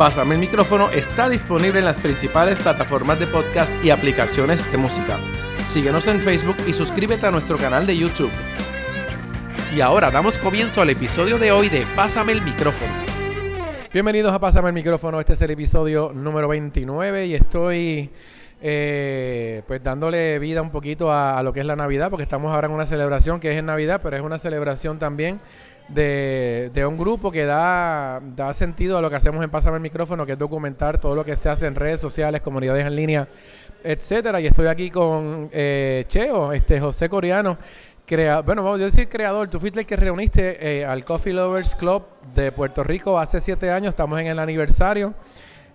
Pásame 0.00 0.32
el 0.34 0.40
micrófono 0.40 0.88
está 0.88 1.28
disponible 1.28 1.80
en 1.80 1.84
las 1.84 1.98
principales 2.00 2.58
plataformas 2.58 3.20
de 3.20 3.26
podcast 3.26 3.70
y 3.84 3.90
aplicaciones 3.90 4.72
de 4.72 4.78
música. 4.78 5.18
Síguenos 5.62 6.06
en 6.06 6.22
Facebook 6.22 6.56
y 6.66 6.72
suscríbete 6.72 7.26
a 7.26 7.30
nuestro 7.30 7.58
canal 7.58 7.86
de 7.86 7.98
YouTube. 7.98 8.30
Y 9.76 9.82
ahora 9.82 10.10
damos 10.10 10.38
comienzo 10.38 10.80
al 10.80 10.88
episodio 10.88 11.36
de 11.36 11.52
hoy 11.52 11.68
de 11.68 11.86
Pásame 11.94 12.32
el 12.32 12.40
micrófono. 12.40 12.90
Bienvenidos 13.92 14.32
a 14.32 14.38
Pásame 14.38 14.68
el 14.68 14.74
micrófono, 14.74 15.20
este 15.20 15.34
es 15.34 15.42
el 15.42 15.50
episodio 15.50 16.12
número 16.14 16.48
29 16.48 17.26
y 17.26 17.34
estoy 17.34 18.08
eh, 18.62 19.62
pues 19.66 19.82
dándole 19.82 20.38
vida 20.38 20.62
un 20.62 20.70
poquito 20.70 21.12
a, 21.12 21.38
a, 21.38 21.42
lo 21.42 21.52
que 21.52 21.60
es 21.60 21.66
la 21.66 21.76
Navidad, 21.76 22.08
porque 22.08 22.22
estamos 22.22 22.54
ahora 22.54 22.68
en 22.68 22.72
una 22.72 22.86
celebración 22.86 23.38
que 23.38 23.52
es 23.52 23.58
en 23.58 23.66
Navidad, 23.66 24.00
pero 24.02 24.16
es 24.16 24.22
una 24.22 24.38
celebración 24.38 24.98
también 24.98 25.40
de, 25.94 26.86
un 26.86 26.96
grupo 26.96 27.30
que 27.30 27.44
da, 27.44 28.20
da 28.36 28.54
sentido 28.54 28.98
a 28.98 29.02
lo 29.02 29.10
que 29.10 29.16
hacemos 29.16 29.42
en 29.42 29.50
Pásame 29.50 29.76
el 29.76 29.82
Micrófono, 29.82 30.24
que 30.24 30.32
es 30.32 30.38
documentar 30.38 30.98
todo 30.98 31.14
lo 31.14 31.24
que 31.24 31.36
se 31.36 31.48
hace 31.48 31.66
en 31.66 31.74
redes 31.74 32.00
sociales, 32.00 32.40
comunidades 32.40 32.86
en 32.86 32.94
línea, 32.94 33.28
etcétera. 33.82 34.40
Y 34.40 34.46
estoy 34.46 34.66
aquí 34.66 34.90
con 34.90 35.48
eh, 35.52 36.04
Cheo, 36.06 36.52
este 36.52 36.80
José 36.80 37.08
Coreano. 37.08 37.58
Crea, 38.06 38.40
bueno, 38.40 38.64
vamos 38.64 38.80
a 38.80 38.84
decir 38.84 39.08
creador, 39.08 39.48
tú 39.48 39.60
fuiste 39.60 39.80
el 39.80 39.86
que 39.86 39.94
reuniste 39.94 40.80
eh, 40.80 40.84
al 40.84 41.04
Coffee 41.04 41.32
Lovers 41.32 41.76
Club 41.76 42.02
de 42.34 42.50
Puerto 42.50 42.82
Rico 42.82 43.16
hace 43.16 43.40
siete 43.40 43.70
años, 43.70 43.90
estamos 43.90 44.18
en 44.20 44.26
el 44.26 44.38
aniversario. 44.40 45.14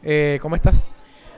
Eh, 0.04 0.38
¿Cómo 0.42 0.56
estás? 0.56 0.94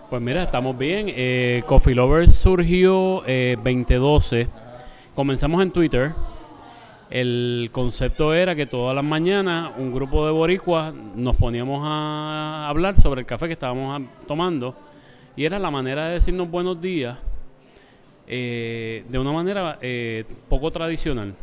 Pues 0.09 0.22
mira, 0.22 0.44
estamos 0.44 0.75
bien. 0.78 1.64
Coffee 1.66 1.94
Lovers 1.94 2.34
surgió 2.34 3.22
2012. 3.28 4.47
Comenzamos 5.14 5.62
en 5.62 5.72
Twitter, 5.72 6.14
el 7.09 7.69
concepto 7.72 8.33
era 8.33 8.55
que 8.55 8.66
todas 8.66 8.94
las 8.94 9.03
mañanas 9.03 9.72
un 9.77 9.94
grupo 9.94 10.25
de 10.25 10.31
boricuas 10.31 10.94
nos 11.16 11.36
poníamos 11.38 11.81
a 11.83 12.67
hablar 12.67 13.00
sobre 13.00 13.22
el 13.22 13.27
café 13.27 13.47
que 13.47 13.53
estábamos 13.53 14.02
tomando 14.27 14.75
y 15.35 15.45
era 15.45 15.58
la 15.59 15.72
manera 15.72 16.08
de 16.08 16.16
decirnos 16.16 16.50
buenos 16.50 16.81
días 16.81 17.17
eh, 18.28 19.05
de 19.08 19.19
una 19.19 19.31
manera 19.31 19.78
eh, 19.81 20.25
poco 20.50 20.69
tradicional. 20.72 21.33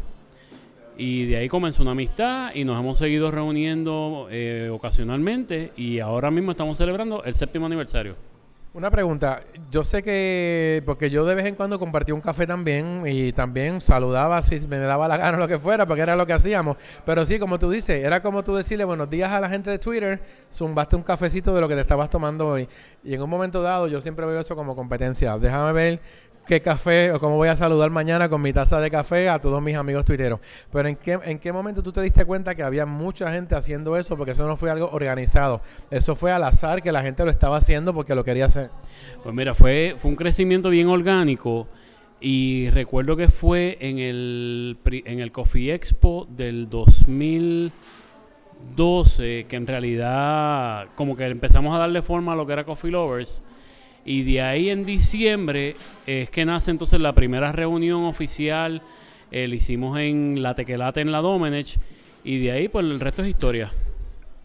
Y 0.97 1.25
de 1.25 1.39
ahí 1.39 1.49
comenzó 1.49 1.83
una 1.83 1.93
amistad 1.93 2.55
y 2.55 2.65
nos 2.65 2.79
hemos 2.79 2.99
seguido 2.99 3.31
reuniendo 3.31 4.29
eh, 4.31 4.71
ocasionalmente 4.73 5.73
y 5.77 5.99
ahora 5.99 6.31
mismo 6.31 6.53
estamos 6.53 6.77
celebrando 6.79 7.25
el 7.25 7.35
séptimo 7.35 7.67
aniversario. 7.67 8.17
Una 8.75 8.91
pregunta, 8.91 9.41
yo 9.71 9.85
sé 9.85 10.03
que, 10.03 10.83
porque 10.85 11.09
yo 11.09 11.25
de 11.25 11.37
vez 11.37 11.47
en 11.47 11.55
cuando 11.55 11.79
compartía 11.79 12.13
un 12.13 12.21
café 12.21 12.45
también 12.45 13.05
y 13.07 13.33
también 13.33 13.81
saludaba 13.81 14.43
si 14.43 14.59
me 14.67 14.79
daba 14.79 15.07
la 15.07 15.17
gana 15.17 15.39
lo 15.39 15.47
que 15.47 15.61
fuera, 15.61 15.87
porque 15.87 16.03
era 16.03 16.17
lo 16.17 16.27
que 16.27 16.33
hacíamos. 16.33 16.77
Pero 17.07 17.25
sí, 17.25 17.39
como 17.39 17.61
tú 17.61 17.71
dices, 17.71 18.05
era 18.05 18.21
como 18.21 18.43
tú 18.43 18.57
decirle 18.57 18.83
buenos 18.83 19.09
días 19.09 19.31
a 19.31 19.39
la 19.39 19.49
gente 19.49 19.71
de 19.71 19.79
Twitter, 19.79 20.21
zumbaste 20.53 20.97
un 20.97 21.05
cafecito 21.05 21.55
de 21.55 21.61
lo 21.61 21.69
que 21.69 21.77
te 21.77 21.83
estabas 21.83 22.11
tomando 22.11 22.49
hoy. 22.49 22.69
Y 23.05 23.15
en 23.15 23.23
un 23.23 23.31
momento 23.31 23.63
dado 23.63 23.87
yo 23.87 24.01
siempre 24.01 24.27
veo 24.27 24.41
eso 24.41 24.57
como 24.57 24.75
competencia. 24.75 25.39
Déjame 25.39 25.73
ver 25.73 26.01
qué 26.47 26.61
café 26.61 27.13
o 27.13 27.21
cómo 27.21 27.37
voy 27.37 27.49
a 27.49 27.57
saludar 27.57 27.91
mañana 27.91 28.29
con 28.29 28.43
mi 28.43 28.53
taza 28.53 28.81
de 28.81 28.91
café 28.91 29.29
a 29.29 29.41
todos 29.41 29.63
mis 29.63 29.77
amigos 29.77 30.05
tuiteros. 30.05 30.41
Pero 30.73 30.89
¿en 30.89 30.97
qué, 30.97 31.19
¿en 31.25 31.39
qué 31.39 31.53
momento 31.53 31.83
tú 31.83 31.93
te 31.93 32.03
diste 32.03 32.25
cuenta 32.25 32.55
que 32.55 32.63
había 32.63 32.87
mucha 32.87 33.33
gente 33.33 33.55
haciendo 33.55 33.97
eso? 33.97 34.17
Porque 34.17 34.33
eso 34.33 34.47
no 34.47 34.57
fue 34.57 34.71
algo 34.71 34.91
organizado. 34.91 35.61
Eso 35.91 36.17
fue 36.17 36.33
al 36.33 36.45
azar 36.45 36.83
que 36.83 36.93
la 36.93 37.03
gente 37.03 37.25
lo 37.25 37.31
estaba 37.31 37.57
haciendo 37.57 37.95
porque 37.95 38.15
lo 38.15 38.25
quería 38.25 38.47
hacer. 38.47 38.71
Pues 39.23 39.35
mira, 39.35 39.55
fue, 39.55 39.97
fue 39.99 40.11
un 40.11 40.17
crecimiento 40.17 40.71
bien 40.71 40.89
orgánico. 40.89 41.69
Y 42.21 42.71
recuerdo 42.71 43.17
que 43.17 43.29
fue 43.29 43.77
en 43.81 43.99
el, 43.99 44.79
en 44.85 45.21
el 45.21 45.33
Coffee 45.33 45.75
Expo 45.75 46.27
del 46.31 46.71
2012 46.71 49.47
que 49.47 49.57
en 49.57 49.67
realidad 49.67 50.87
como 50.95 51.17
que 51.17 51.27
empezamos 51.27 51.77
a 51.77 51.79
darle 51.79 52.03
forma 52.03 52.33
a 52.33 52.37
lo 52.37 52.47
que 52.47 52.55
era 52.55 52.65
Coffee 52.65 52.91
Lovers 52.91 53.43
y 54.05 54.23
de 54.23 54.43
ahí 54.43 54.71
en 54.71 54.85
diciembre 54.85 55.77
es 56.07 56.31
que 56.31 56.45
nace 56.45 56.71
entonces 56.71 57.01
la 57.01 57.15
primera 57.15 57.53
reunión 57.53 58.05
oficial. 58.05 58.83
Eh, 59.31 59.49
la 59.49 59.55
hicimos 59.55 59.99
en 59.99 60.43
la 60.43 60.55
Tequelate 60.55 61.01
en 61.01 61.11
la 61.11 61.21
Domenech. 61.21 61.79
Y 62.23 62.39
de 62.39 62.53
ahí, 62.53 62.69
pues 62.69 62.85
el 62.85 63.01
resto 63.01 63.23
es 63.23 63.29
historia. 63.29 63.71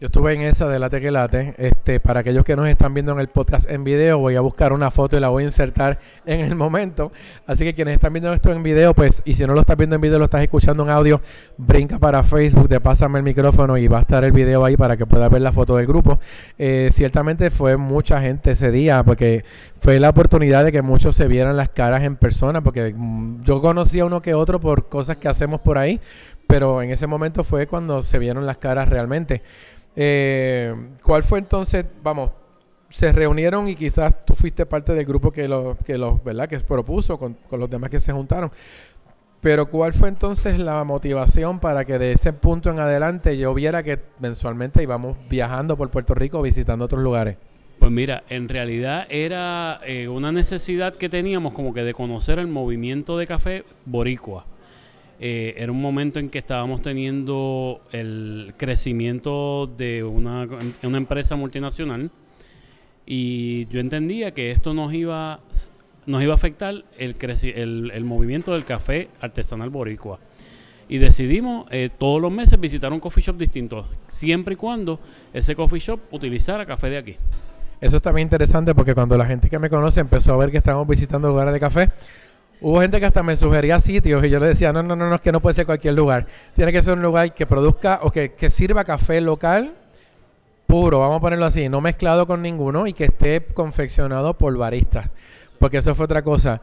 Yo 0.00 0.06
estuve 0.06 0.32
en 0.32 0.40
esa 0.40 0.66
de 0.66 0.78
la 0.78 0.88
tequelate. 0.88 1.54
Este, 1.58 2.00
para 2.00 2.20
aquellos 2.20 2.42
que 2.42 2.56
nos 2.56 2.66
están 2.66 2.94
viendo 2.94 3.12
en 3.12 3.20
el 3.20 3.28
podcast 3.28 3.70
en 3.70 3.84
video, 3.84 4.16
voy 4.16 4.34
a 4.34 4.40
buscar 4.40 4.72
una 4.72 4.90
foto 4.90 5.18
y 5.18 5.20
la 5.20 5.28
voy 5.28 5.42
a 5.42 5.46
insertar 5.46 5.98
en 6.24 6.40
el 6.40 6.54
momento. 6.54 7.12
Así 7.46 7.64
que 7.64 7.74
quienes 7.74 7.96
están 7.96 8.14
viendo 8.14 8.32
esto 8.32 8.50
en 8.50 8.62
video, 8.62 8.94
pues, 8.94 9.20
y 9.26 9.34
si 9.34 9.46
no 9.46 9.52
lo 9.52 9.60
estás 9.60 9.76
viendo 9.76 9.96
en 9.96 10.00
video, 10.00 10.18
lo 10.18 10.24
estás 10.24 10.40
escuchando 10.40 10.84
en 10.84 10.88
audio, 10.88 11.20
brinca 11.58 11.98
para 11.98 12.22
Facebook, 12.22 12.66
te 12.70 12.80
pásame 12.80 13.18
el 13.18 13.24
micrófono 13.24 13.76
y 13.76 13.88
va 13.88 13.98
a 13.98 14.00
estar 14.00 14.24
el 14.24 14.32
video 14.32 14.64
ahí 14.64 14.74
para 14.74 14.96
que 14.96 15.04
puedas 15.04 15.30
ver 15.30 15.42
la 15.42 15.52
foto 15.52 15.76
del 15.76 15.86
grupo. 15.86 16.18
Eh, 16.56 16.88
ciertamente 16.92 17.50
fue 17.50 17.76
mucha 17.76 18.22
gente 18.22 18.52
ese 18.52 18.70
día, 18.70 19.02
porque 19.02 19.44
fue 19.80 20.00
la 20.00 20.08
oportunidad 20.08 20.64
de 20.64 20.72
que 20.72 20.80
muchos 20.80 21.14
se 21.14 21.28
vieran 21.28 21.58
las 21.58 21.68
caras 21.68 22.04
en 22.04 22.16
persona, 22.16 22.62
porque 22.62 22.94
mm, 22.96 23.42
yo 23.42 23.60
conocía 23.60 24.06
uno 24.06 24.22
que 24.22 24.32
otro 24.32 24.60
por 24.60 24.88
cosas 24.88 25.18
que 25.18 25.28
hacemos 25.28 25.60
por 25.60 25.76
ahí, 25.76 26.00
pero 26.46 26.80
en 26.80 26.90
ese 26.90 27.06
momento 27.06 27.44
fue 27.44 27.66
cuando 27.66 28.02
se 28.02 28.18
vieron 28.18 28.46
las 28.46 28.56
caras 28.56 28.88
realmente. 28.88 29.42
Eh, 29.96 30.74
¿Cuál 31.02 31.22
fue 31.22 31.38
entonces, 31.38 31.84
vamos, 32.02 32.30
se 32.90 33.12
reunieron 33.12 33.68
y 33.68 33.74
quizás 33.74 34.24
tú 34.24 34.34
fuiste 34.34 34.66
parte 34.66 34.94
del 34.94 35.04
grupo 35.04 35.30
que 35.30 35.46
los, 35.48 35.78
que 35.78 35.96
los, 35.96 36.22
¿verdad? 36.22 36.48
Que 36.48 36.58
propuso 36.60 37.18
con, 37.18 37.34
con, 37.48 37.60
los 37.60 37.70
demás 37.70 37.90
que 37.90 38.00
se 38.00 38.12
juntaron. 38.12 38.50
Pero 39.40 39.70
¿cuál 39.70 39.94
fue 39.94 40.08
entonces 40.08 40.58
la 40.58 40.84
motivación 40.84 41.60
para 41.60 41.84
que 41.84 41.98
de 41.98 42.12
ese 42.12 42.32
punto 42.32 42.70
en 42.70 42.78
adelante 42.78 43.38
yo 43.38 43.54
viera 43.54 43.82
que 43.82 43.98
mensualmente 44.18 44.82
íbamos 44.82 45.16
viajando 45.30 45.76
por 45.76 45.88
Puerto 45.90 46.14
Rico 46.14 46.42
visitando 46.42 46.84
otros 46.84 47.02
lugares? 47.02 47.36
Pues 47.78 47.90
mira, 47.90 48.24
en 48.28 48.50
realidad 48.50 49.06
era 49.08 49.80
eh, 49.86 50.06
una 50.06 50.30
necesidad 50.32 50.94
que 50.94 51.08
teníamos 51.08 51.54
como 51.54 51.72
que 51.72 51.82
de 51.82 51.94
conocer 51.94 52.38
el 52.38 52.46
movimiento 52.46 53.16
de 53.16 53.26
café 53.26 53.64
boricua. 53.86 54.44
Eh, 55.22 55.54
era 55.58 55.70
un 55.70 55.82
momento 55.82 56.18
en 56.18 56.30
que 56.30 56.38
estábamos 56.38 56.80
teniendo 56.80 57.82
el 57.92 58.54
crecimiento 58.56 59.66
de 59.66 60.02
una, 60.02 60.48
una 60.82 60.96
empresa 60.96 61.36
multinacional 61.36 62.10
y 63.04 63.66
yo 63.66 63.80
entendía 63.80 64.32
que 64.32 64.50
esto 64.50 64.72
nos 64.72 64.94
iba, 64.94 65.40
nos 66.06 66.22
iba 66.22 66.32
a 66.32 66.36
afectar 66.36 66.84
el, 66.96 67.16
el, 67.20 67.90
el 67.92 68.04
movimiento 68.04 68.54
del 68.54 68.64
café 68.64 69.10
artesanal 69.20 69.68
boricua. 69.68 70.20
Y 70.88 70.96
decidimos 70.96 71.66
eh, 71.70 71.90
todos 71.98 72.20
los 72.20 72.32
meses 72.32 72.58
visitar 72.58 72.90
un 72.90 72.98
coffee 72.98 73.22
shop 73.22 73.36
distinto, 73.36 73.86
siempre 74.08 74.54
y 74.54 74.56
cuando 74.56 75.00
ese 75.34 75.54
coffee 75.54 75.80
shop 75.80 76.00
utilizara 76.12 76.64
café 76.64 76.88
de 76.88 76.96
aquí. 76.96 77.16
Eso 77.80 77.96
está 77.96 78.10
bien 78.10 78.26
interesante 78.26 78.74
porque 78.74 78.94
cuando 78.94 79.18
la 79.18 79.26
gente 79.26 79.50
que 79.50 79.58
me 79.58 79.68
conoce 79.68 80.00
empezó 80.00 80.32
a 80.32 80.38
ver 80.38 80.50
que 80.50 80.58
estábamos 80.58 80.88
visitando 80.88 81.28
lugares 81.28 81.52
de 81.52 81.60
café, 81.60 81.90
Hubo 82.62 82.80
gente 82.82 83.00
que 83.00 83.06
hasta 83.06 83.22
me 83.22 83.36
sugería 83.36 83.80
sitios 83.80 84.22
y 84.22 84.28
yo 84.28 84.38
le 84.38 84.48
decía, 84.48 84.72
no, 84.72 84.82
no, 84.82 84.94
no, 84.94 85.08
no, 85.08 85.14
es 85.14 85.20
que 85.22 85.32
no 85.32 85.40
puede 85.40 85.54
ser 85.54 85.64
cualquier 85.64 85.94
lugar. 85.94 86.26
Tiene 86.54 86.72
que 86.72 86.82
ser 86.82 86.94
un 86.94 87.02
lugar 87.02 87.32
que 87.32 87.46
produzca 87.46 88.00
o 88.02 88.10
que, 88.10 88.50
sirva 88.50 88.84
café 88.84 89.20
local 89.20 89.72
puro, 90.66 91.00
vamos 91.00 91.18
a 91.18 91.20
ponerlo 91.20 91.46
así, 91.46 91.68
no 91.68 91.80
mezclado 91.80 92.26
con 92.26 92.42
ninguno 92.42 92.86
y 92.86 92.92
que 92.92 93.04
esté 93.04 93.44
confeccionado 93.46 94.36
por 94.36 94.56
baristas. 94.56 95.08
Porque 95.58 95.78
eso 95.78 95.94
fue 95.94 96.04
otra 96.04 96.22
cosa. 96.22 96.60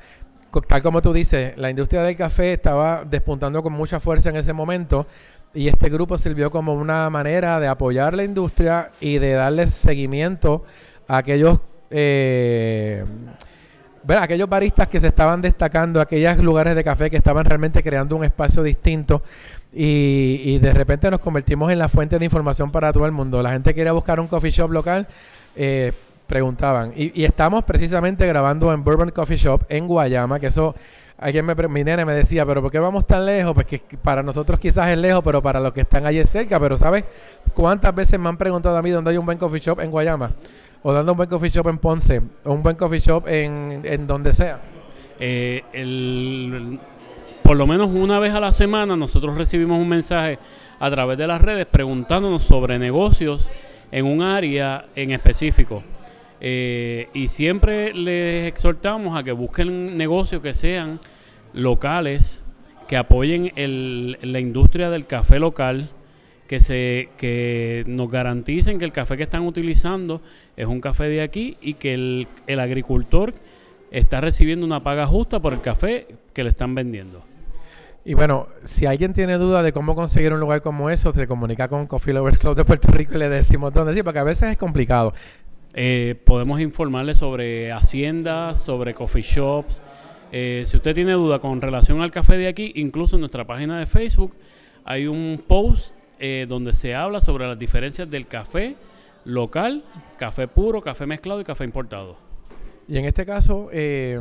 Tal 0.67 0.83
como 0.83 1.01
tú 1.01 1.11
dices, 1.13 1.57
la 1.57 1.69
industria 1.69 2.03
del 2.03 2.15
café 2.15 2.53
estaba 2.53 3.03
despuntando 3.03 3.61
con 3.63 3.73
mucha 3.73 3.99
fuerza 3.99 4.29
en 4.29 4.37
ese 4.37 4.53
momento 4.53 5.07
y 5.53 5.67
este 5.67 5.89
grupo 5.89 6.17
sirvió 6.17 6.51
como 6.51 6.73
una 6.73 7.09
manera 7.09 7.59
de 7.59 7.67
apoyar 7.67 8.13
la 8.13 8.23
industria 8.23 8.91
y 8.99 9.17
de 9.17 9.33
darle 9.33 9.67
seguimiento 9.69 10.63
a 11.07 11.17
aquellos... 11.17 11.59
Eh, 11.89 13.03
ver, 14.07 14.17
aquellos 14.17 14.49
baristas 14.49 14.87
que 14.87 14.99
se 14.99 15.07
estaban 15.07 15.41
destacando, 15.41 16.01
aquellos 16.01 16.37
lugares 16.39 16.75
de 16.75 16.83
café 16.83 17.09
que 17.09 17.17
estaban 17.17 17.45
realmente 17.45 17.83
creando 17.83 18.15
un 18.15 18.23
espacio 18.23 18.63
distinto 18.63 19.21
y, 19.73 20.57
de 20.59 20.73
repente 20.73 21.11
nos 21.11 21.19
convertimos 21.19 21.71
en 21.71 21.79
la 21.79 21.89
fuente 21.89 22.17
de 22.17 22.25
información 22.25 22.71
para 22.71 22.91
todo 22.91 23.05
el 23.05 23.11
mundo. 23.11 23.43
La 23.43 23.51
gente 23.51 23.73
quería 23.73 23.91
buscar 23.91 24.19
un 24.19 24.27
coffee 24.27 24.49
shop 24.49 24.71
local, 24.71 25.07
eh, 25.55 25.91
preguntaban. 26.25 26.93
Y, 26.95 27.23
estamos 27.23 27.63
precisamente 27.63 28.25
grabando 28.25 28.73
en 28.73 28.83
Bourbon 28.83 29.11
Coffee 29.11 29.37
Shop 29.37 29.61
en 29.69 29.87
Guayama, 29.87 30.39
que 30.39 30.47
eso 30.47 30.73
alguien 31.19 31.45
me, 31.45 31.55
mi 31.67 31.83
nene 31.83 32.05
me 32.05 32.13
decía, 32.13 32.45
pero 32.45 32.61
¿por 32.61 32.71
qué 32.71 32.79
vamos 32.79 33.05
tan 33.05 33.25
lejos? 33.25 33.53
Pues 33.53 33.67
que 33.67 33.81
para 34.01 34.23
nosotros 34.23 34.59
quizás 34.59 34.89
es 34.89 34.97
lejos, 34.97 35.21
pero 35.23 35.41
para 35.41 35.59
los 35.59 35.73
que 35.73 35.81
están 35.81 36.05
allí 36.05 36.19
es 36.19 36.29
cerca. 36.29 36.59
Pero 36.59 36.77
¿sabes 36.77 37.03
cuántas 37.53 37.93
veces 37.93 38.19
me 38.19 38.29
han 38.29 38.37
preguntado 38.37 38.77
a 38.77 38.81
mí 38.81 38.89
dónde 38.89 39.11
hay 39.11 39.17
un 39.17 39.25
buen 39.25 39.37
coffee 39.37 39.59
shop 39.59 39.79
en 39.81 39.91
Guayama? 39.91 40.31
O 40.83 40.93
dando 40.93 41.13
un 41.13 41.17
buen 41.17 41.29
coffee 41.29 41.49
shop 41.49 41.67
en 41.69 41.77
Ponce, 41.77 42.21
o 42.43 42.53
un 42.53 42.63
buen 42.63 42.75
coffee 42.75 42.99
shop 42.99 43.27
en, 43.27 43.81
en 43.83 44.07
donde 44.07 44.33
sea. 44.33 44.59
Eh, 45.19 45.63
el, 45.73 46.79
por 47.43 47.57
lo 47.57 47.65
menos 47.65 47.89
una 47.89 48.19
vez 48.19 48.33
a 48.33 48.39
la 48.39 48.51
semana 48.51 48.95
nosotros 48.95 49.35
recibimos 49.35 49.79
un 49.79 49.89
mensaje 49.89 50.37
a 50.79 50.91
través 50.91 51.17
de 51.17 51.27
las 51.27 51.41
redes 51.41 51.65
preguntándonos 51.65 52.43
sobre 52.43 52.77
negocios 52.77 53.49
en 53.91 54.05
un 54.05 54.21
área 54.21 54.85
en 54.95 55.11
específico. 55.11 55.83
Eh, 56.39 57.09
y 57.13 57.29
siempre 57.29 57.93
les 57.93 58.47
exhortamos 58.47 59.17
a 59.17 59.23
que 59.23 59.31
busquen 59.31 59.97
negocios 59.97 60.41
que 60.41 60.53
sean 60.53 60.99
locales, 61.53 62.43
que 62.87 62.97
apoyen 62.97 63.51
el, 63.55 64.19
la 64.21 64.39
industria 64.39 64.89
del 64.89 65.07
café 65.07 65.39
local, 65.39 65.89
que 66.47 66.59
se 66.59 67.09
que 67.17 67.83
nos 67.87 68.09
garanticen 68.09 68.79
que 68.79 68.85
el 68.85 68.93
café 68.93 69.17
que 69.17 69.23
están 69.23 69.45
utilizando 69.45 70.21
es 70.55 70.65
un 70.65 70.81
café 70.81 71.05
de 71.05 71.21
aquí 71.21 71.57
y 71.61 71.75
que 71.75 71.93
el, 71.93 72.27
el 72.47 72.59
agricultor 72.59 73.33
está 73.91 74.21
recibiendo 74.21 74.65
una 74.65 74.83
paga 74.83 75.05
justa 75.05 75.39
por 75.39 75.53
el 75.53 75.61
café 75.61 76.07
que 76.33 76.43
le 76.43 76.49
están 76.49 76.75
vendiendo. 76.75 77.21
Y 78.05 78.13
bueno, 78.13 78.47
si 78.63 78.85
alguien 78.85 79.11
tiene 79.11 79.37
duda 79.37 79.61
de 79.61 79.73
cómo 79.73 79.93
conseguir 79.93 80.31
un 80.31 80.39
lugar 80.39 80.61
como 80.61 80.89
eso, 80.89 81.11
se 81.11 81.27
comunica 81.27 81.67
con 81.67 81.87
Coffee 81.87 82.13
Lovers 82.13 82.37
Club 82.37 82.55
de 82.55 82.63
Puerto 82.63 82.89
Rico 82.89 83.15
y 83.15 83.17
le 83.17 83.27
decimos 83.27 83.73
dónde 83.73 83.93
sí, 83.93 84.01
porque 84.01 84.19
a 84.19 84.23
veces 84.23 84.51
es 84.51 84.57
complicado. 84.57 85.13
Eh, 85.73 86.15
podemos 86.23 86.61
informarle 86.61 87.15
sobre 87.15 87.73
haciendas, 87.73 88.61
sobre 88.61 88.93
coffee 88.93 89.23
shops. 89.23 89.83
Eh, 90.31 90.63
si 90.65 90.77
usted 90.77 90.95
tiene 90.95 91.11
duda 91.13 91.39
con 91.39 91.59
relación 91.59 92.01
al 92.01 92.11
café 92.11 92.37
de 92.37 92.47
aquí, 92.47 92.71
incluso 92.75 93.17
en 93.17 93.19
nuestra 93.19 93.45
página 93.45 93.77
de 93.77 93.85
Facebook 93.85 94.33
hay 94.85 95.07
un 95.07 95.43
post 95.45 95.93
eh, 96.19 96.45
donde 96.47 96.73
se 96.73 96.95
habla 96.95 97.21
sobre 97.21 97.47
las 97.47 97.57
diferencias 97.57 98.09
del 98.09 98.27
café 98.27 98.75
local, 99.25 99.83
café 100.17 100.47
puro, 100.47 100.81
café 100.81 101.05
mezclado 101.05 101.41
y 101.41 101.43
café 101.43 101.63
importado. 101.63 102.17
Y 102.87 102.97
en 102.97 103.03
este 103.03 103.25
caso, 103.25 103.67
eh, 103.73 104.17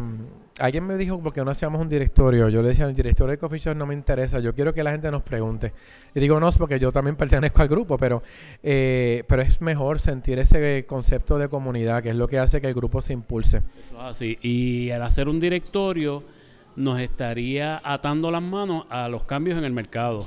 alguien 0.58 0.84
me 0.84 0.96
dijo 0.96 1.20
porque 1.20 1.44
no 1.44 1.52
hacíamos 1.52 1.81
un 1.81 1.88
directorio. 1.88 2.48
Yo 2.48 2.62
le 2.62 2.69
decía, 2.69 2.87
el 2.87 2.96
directorio 2.96 3.31
de 3.31 3.38
Coffee 3.38 3.60
Shop 3.60 3.76
no 3.76 3.87
me 3.87 3.94
interesa. 3.94 4.40
Yo 4.40 4.54
quiero 4.54 4.75
que 4.75 4.82
la 4.82 4.90
gente 4.90 5.08
nos 5.12 5.22
pregunte. 5.22 5.72
Y 6.14 6.19
digo, 6.19 6.40
no, 6.40 6.50
porque 6.50 6.81
yo 6.81 6.90
también 6.90 7.14
pertenezco 7.14 7.62
al 7.62 7.69
grupo, 7.69 7.96
pero, 7.96 8.25
eh, 8.64 9.22
pero 9.28 9.42
es 9.42 9.60
mejor 9.60 10.00
sentir 10.00 10.40
ese 10.40 10.84
concepto 10.84 11.38
de 11.38 11.49
comunidad, 11.49 12.02
que 12.02 12.10
es 12.10 12.16
lo 12.16 12.26
que 12.26 12.40
hace 12.40 12.60
que 12.60 12.66
el 12.66 12.75
grupo 12.75 13.00
se 13.00 13.12
impulse. 13.12 13.58
Eso 13.58 13.96
es 13.99 14.02
así. 14.02 14.38
Y 14.42 14.90
al 14.90 15.02
hacer 15.02 15.28
un 15.28 15.38
directorio, 15.38 16.25
nos 16.75 17.00
estaría 17.00 17.81
atando 17.84 18.31
las 18.31 18.42
manos 18.42 18.87
a 18.90 19.08
los 19.08 19.25
cambios 19.25 19.56
en 19.58 19.64
el 19.64 19.72
mercado. 19.72 20.26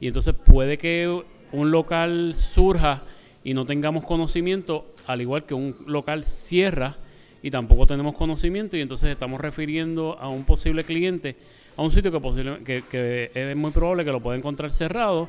Y 0.00 0.08
entonces 0.08 0.34
puede 0.34 0.78
que 0.78 1.22
un 1.52 1.70
local 1.70 2.34
surja 2.34 3.02
y 3.44 3.54
no 3.54 3.64
tengamos 3.64 4.04
conocimiento, 4.04 4.86
al 5.06 5.20
igual 5.20 5.44
que 5.44 5.54
un 5.54 5.74
local 5.86 6.24
cierra 6.24 6.96
y 7.42 7.50
tampoco 7.50 7.86
tenemos 7.86 8.14
conocimiento 8.14 8.76
y 8.76 8.80
entonces 8.80 9.10
estamos 9.10 9.40
refiriendo 9.40 10.18
a 10.18 10.28
un 10.28 10.44
posible 10.44 10.84
cliente 10.84 11.36
a 11.76 11.82
un 11.82 11.90
sitio 11.90 12.12
que, 12.12 12.20
posible, 12.20 12.62
que, 12.62 13.30
es 13.32 13.56
muy 13.56 13.70
probable 13.70 14.04
que 14.04 14.12
lo 14.12 14.20
pueda 14.20 14.36
encontrar 14.36 14.72
cerrado 14.72 15.28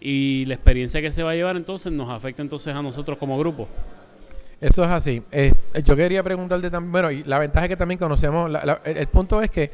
y 0.00 0.44
la 0.46 0.54
experiencia 0.54 1.00
que 1.00 1.10
se 1.10 1.22
va 1.22 1.30
a 1.30 1.34
llevar 1.34 1.56
entonces 1.56 1.90
nos 1.92 2.10
afecta 2.10 2.42
entonces 2.42 2.74
a 2.74 2.82
nosotros 2.82 3.16
como 3.18 3.38
grupo. 3.38 3.68
Eso 4.60 4.84
es 4.84 4.90
así. 4.90 5.22
Eh, 5.32 5.52
yo 5.84 5.96
quería 5.96 6.22
preguntarte 6.22 6.70
también, 6.70 6.92
bueno, 6.92 7.10
y 7.10 7.24
la 7.24 7.38
ventaja 7.38 7.64
es 7.64 7.70
que 7.70 7.76
también 7.76 7.98
conocemos, 7.98 8.50
el 8.84 9.06
punto 9.06 9.40
es 9.40 9.50
que, 9.50 9.70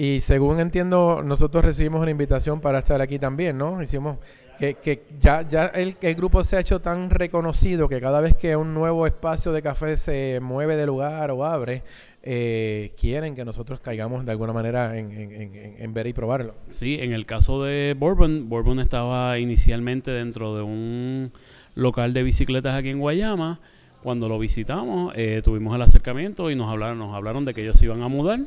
y 0.00 0.20
según 0.20 0.60
entiendo, 0.60 1.22
nosotros 1.24 1.64
recibimos 1.64 2.00
una 2.00 2.12
invitación 2.12 2.60
para 2.60 2.78
estar 2.78 3.00
aquí 3.00 3.18
también, 3.18 3.58
¿no? 3.58 3.82
Hicimos 3.82 4.18
que, 4.56 4.74
que 4.74 5.02
ya, 5.18 5.42
ya 5.42 5.66
el, 5.66 5.96
el, 6.00 6.14
grupo 6.14 6.44
se 6.44 6.56
ha 6.56 6.60
hecho 6.60 6.80
tan 6.80 7.10
reconocido 7.10 7.88
que 7.88 8.00
cada 8.00 8.20
vez 8.20 8.36
que 8.36 8.54
un 8.54 8.74
nuevo 8.74 9.08
espacio 9.08 9.50
de 9.50 9.60
café 9.60 9.96
se 9.96 10.38
mueve 10.40 10.76
de 10.76 10.86
lugar 10.86 11.32
o 11.32 11.44
abre, 11.44 11.82
eh, 12.22 12.92
quieren 12.96 13.34
que 13.34 13.44
nosotros 13.44 13.80
caigamos 13.80 14.24
de 14.24 14.30
alguna 14.30 14.52
manera 14.52 14.96
en, 14.96 15.10
en, 15.10 15.32
en, 15.32 15.76
en, 15.78 15.94
ver 15.94 16.06
y 16.06 16.12
probarlo. 16.12 16.54
Sí, 16.68 16.98
en 17.00 17.12
el 17.12 17.26
caso 17.26 17.64
de 17.64 17.96
Bourbon, 17.98 18.48
Bourbon 18.48 18.78
estaba 18.78 19.36
inicialmente 19.40 20.12
dentro 20.12 20.54
de 20.54 20.62
un 20.62 21.32
local 21.74 22.14
de 22.14 22.22
bicicletas 22.22 22.76
aquí 22.76 22.90
en 22.90 23.00
Guayama. 23.00 23.58
Cuando 24.04 24.28
lo 24.28 24.38
visitamos, 24.38 25.12
eh, 25.16 25.42
tuvimos 25.42 25.74
el 25.74 25.82
acercamiento 25.82 26.52
y 26.52 26.54
nos 26.54 26.68
hablaron, 26.68 26.98
nos 26.98 27.16
hablaron 27.16 27.44
de 27.44 27.52
que 27.52 27.62
ellos 27.62 27.82
iban 27.82 28.02
a 28.02 28.08
mudar 28.08 28.38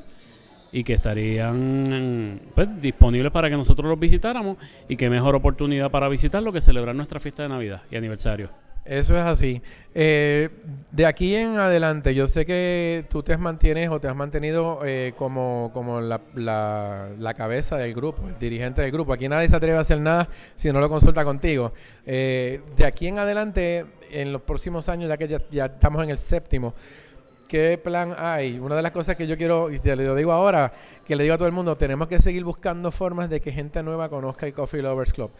y 0.72 0.84
que 0.84 0.94
estarían 0.94 2.40
pues, 2.56 2.82
disponibles 2.82 3.32
para 3.32 3.50
que 3.50 3.58
nosotros 3.58 3.90
los 3.90 4.00
visitáramos 4.00 4.58
y 4.88 4.96
qué 4.96 5.10
mejor 5.10 5.36
oportunidad 5.36 5.92
para 5.92 6.08
visitarlo 6.08 6.52
que 6.54 6.62
celebrar 6.62 6.96
nuestra 6.96 7.20
fiesta 7.20 7.44
de 7.44 7.50
Navidad 7.50 7.82
y 7.92 7.96
aniversario. 7.96 8.50
Eso 8.84 9.16
es 9.16 9.22
así. 9.22 9.62
Eh, 9.94 10.50
de 10.92 11.06
aquí 11.06 11.36
en 11.36 11.58
adelante, 11.58 12.16
yo 12.16 12.28
sé 12.28 12.48
que 12.48 13.06
tú 13.10 13.22
te 13.22 13.38
mantienes 13.38 13.90
o 13.90 14.00
te 14.00 14.08
has 14.08 14.16
mantenido 14.16 14.80
eh, 14.84 15.14
como, 15.16 15.70
como 15.72 16.02
la, 16.02 16.20
la, 16.36 17.34
cabeza 17.36 17.78
del 17.78 17.94
grupo, 17.94 18.28
el 18.28 18.40
dirigente 18.40 18.82
del 18.82 18.92
grupo. 18.92 19.14
Aquí 19.14 19.30
nadie 19.30 19.50
se 19.50 19.56
atreve 19.56 19.78
a 19.78 19.82
hacer 19.82 20.00
nada 20.00 20.28
si 20.56 20.72
no 20.72 20.80
lo 20.80 20.90
consulta 20.90 21.24
contigo. 21.24 21.74
Eh, 22.08 22.62
de 22.76 22.86
aquí 22.86 23.08
en 23.08 23.20
adelante, 23.20 23.86
en 24.10 24.34
los 24.34 24.42
próximos 24.42 24.90
años, 24.90 25.10
ya 25.10 25.18
que 25.18 25.40
ya 25.52 25.66
estamos 25.66 26.04
en 26.04 26.10
el 26.10 26.18
séptimo, 26.18 26.74
¿Qué 27.52 27.78
plan 27.78 28.16
hay? 28.18 28.60
Una 28.60 28.78
de 28.78 28.82
las 28.82 28.94
cosas 28.94 29.18
que 29.18 29.28
yo 29.28 29.36
quiero, 29.36 29.70
y 29.70 29.80
te 29.80 29.94
lo 29.98 30.16
digo 30.16 30.32
ahora, 30.32 30.72
que 31.06 31.18
le 31.18 31.24
digo 31.24 31.36
a 31.36 31.38
todo 31.38 31.50
el 31.50 31.54
mundo, 31.54 31.76
tenemos 31.76 32.08
que 32.08 32.18
seguir 32.18 32.46
buscando 32.46 32.92
formas 32.92 33.30
de 33.30 33.42
que 33.42 33.52
gente 33.52 33.84
nueva 33.84 34.08
conozca 34.08 34.46
el 34.46 34.54
Coffee 34.54 34.82
Lovers 34.82 35.12
Club. 35.12 35.32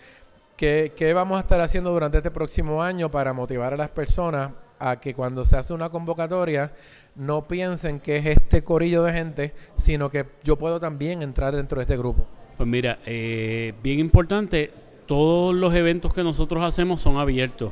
¿Qué, 0.58 0.92
¿Qué, 0.94 1.14
vamos 1.14 1.38
a 1.38 1.40
estar 1.40 1.62
haciendo 1.62 1.90
durante 1.90 2.18
este 2.18 2.30
próximo 2.30 2.84
año 2.84 3.10
para 3.10 3.32
motivar 3.32 3.74
a 3.74 3.78
las 3.78 3.92
personas 3.92 4.52
a 4.78 5.00
que 5.00 5.14
cuando 5.14 5.46
se 5.46 5.56
hace 5.56 5.74
una 5.74 5.88
convocatoria 5.90 6.74
no 7.16 7.48
piensen 7.48 8.02
que 8.02 8.18
es 8.18 8.26
este 8.26 8.62
corillo 8.62 9.04
de 9.04 9.14
gente, 9.14 9.54
sino 9.78 10.10
que 10.10 10.26
yo 10.44 10.58
puedo 10.58 10.82
también 10.82 11.22
entrar 11.22 11.56
dentro 11.56 11.78
de 11.78 11.84
este 11.84 11.96
grupo? 11.96 12.26
Pues 12.58 12.68
mira, 12.68 13.00
eh, 13.06 13.74
bien 13.82 14.00
importante, 14.00 14.70
todos 15.06 15.56
los 15.56 15.74
eventos 15.74 16.14
que 16.14 16.24
nosotros 16.24 16.62
hacemos 16.62 17.00
son 17.00 17.16
abiertos. 17.16 17.72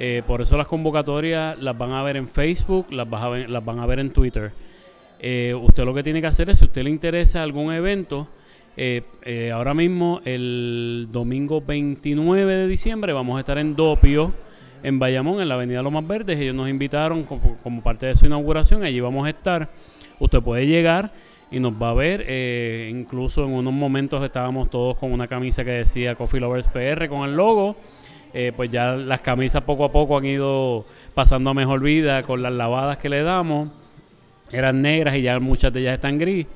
Eh, 0.00 0.22
por 0.24 0.40
eso 0.40 0.56
las 0.56 0.68
convocatorias 0.68 1.58
las 1.58 1.76
van 1.76 1.90
a 1.90 2.02
ver 2.04 2.16
en 2.16 2.28
Facebook, 2.28 2.86
las, 2.92 3.10
van 3.10 3.80
a 3.80 3.86
ver 3.86 3.98
en 3.98 4.12
Twitter. 4.12 4.52
Eh, 5.18 5.54
usted 5.60 5.84
lo 5.84 5.92
que 5.92 6.04
tiene 6.04 6.20
que 6.20 6.28
hacer 6.28 6.48
es, 6.50 6.60
si 6.60 6.66
usted 6.66 6.84
le 6.84 6.90
interesa 6.90 7.42
algún 7.42 7.72
evento, 7.72 8.28
eh, 8.76 9.02
ahora 9.52 9.74
mismo 9.74 10.20
el 10.24 11.08
domingo 11.10 11.60
29 11.60 12.54
de 12.54 12.68
diciembre 12.68 13.12
vamos 13.12 13.36
a 13.36 13.40
estar 13.40 13.58
en 13.58 13.74
Dopio, 13.74 14.32
en 14.84 15.00
Bayamón, 15.00 15.40
en 15.42 15.48
la 15.48 15.54
Avenida 15.54 15.82
Lomas 15.82 16.06
Verdes. 16.06 16.38
Ellos 16.38 16.54
nos 16.54 16.68
invitaron 16.68 17.24
como, 17.24 17.82
parte 17.82 18.06
de 18.06 18.14
su 18.14 18.26
inauguración, 18.26 18.84
allí 18.84 19.00
vamos 19.00 19.26
a 19.26 19.30
estar. 19.30 19.68
Usted 20.20 20.40
puede 20.40 20.68
llegar 20.68 21.10
y 21.50 21.58
nos 21.58 21.72
va 21.72 21.90
a 21.90 21.94
ver. 21.94 22.88
Incluso 22.88 23.44
en 23.44 23.50
unos 23.50 23.72
momentos 23.72 24.24
estábamos 24.24 24.70
todos 24.70 24.96
con 24.96 25.10
una 25.10 25.26
camisa 25.26 25.64
que 25.64 25.72
decía 25.72 26.14
Coffee 26.14 26.38
Lovers 26.38 26.68
PR 26.68 27.08
con 27.08 27.28
el 27.28 27.34
logo 27.34 27.74
eh, 28.34 28.52
pues 28.54 28.70
ya 28.70 28.92
las 28.92 29.22
camisas 29.22 29.62
poco 29.62 29.84
a 29.84 29.92
poco 29.92 30.18
han 30.18 30.26
ido 30.26 30.84
pasando 31.14 31.50
a 31.50 31.54
mejor 31.54 31.80
vida 31.80 32.22
con 32.22 32.42
las 32.42 32.52
lavadas 32.52 32.98
que 32.98 33.08
le 33.08 33.22
damos. 33.22 33.70
Eran 34.50 34.82
negras 34.82 35.16
y 35.16 35.22
ya 35.22 35.38
muchas 35.40 35.72
de 35.72 35.80
ellas 35.80 35.94
están 35.94 36.18
gris. 36.18 36.46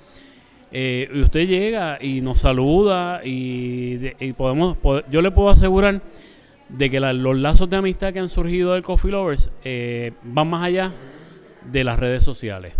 Eh, 0.71 1.09
y 1.13 1.21
usted 1.21 1.47
llega 1.47 1.99
y 2.01 2.23
nos 2.23 2.41
saluda 2.41 3.21
y, 3.23 3.97
de, 3.97 4.17
y 4.21 4.33
podemos, 4.33 4.79
pod 4.79 5.03
yo 5.11 5.21
le 5.21 5.31
puedo 5.31 5.51
asegurar 5.51 6.01
de 6.71 6.91
que 6.91 6.99
los 6.99 7.37
lazos 7.37 7.69
de 7.69 7.77
amistad 7.77 8.13
que 8.15 8.19
han 8.19 8.31
surgido 8.31 8.73
del 8.73 8.83
Coffee 8.83 9.11
Lovers 9.11 9.51
eh, 9.65 10.13
van 10.23 10.49
más 10.49 10.65
allá 10.65 10.91
de 11.71 11.85
las 11.85 11.99
redes 11.99 12.23
sociales. 12.23 12.75